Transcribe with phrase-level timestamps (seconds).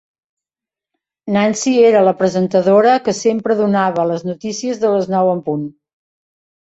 [1.35, 5.69] Nancy era la presentadora que sempre donava les notícies de les nou en punt